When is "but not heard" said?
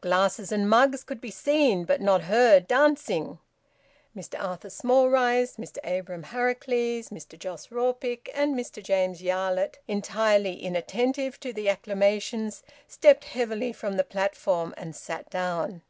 1.84-2.66